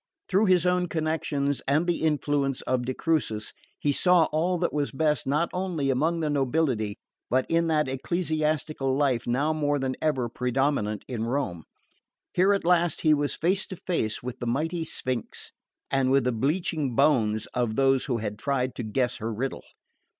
[0.27, 4.89] Through his own connections, and the influence of de Crucis, he saw all that was
[4.91, 6.97] best not only among the nobility,
[7.29, 11.65] but in that ecclesiastical life now more than ever predominant in Rome.
[12.33, 15.51] Here at last he was face to face with the mighty Sphinx,
[15.91, 19.63] and with the bleaching bones of those who had tried to guess her riddle.